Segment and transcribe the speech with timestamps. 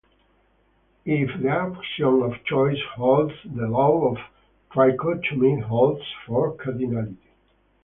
[1.05, 4.17] If the axiom of choice holds, the law of
[4.71, 7.17] trichotomy holds for cardinality.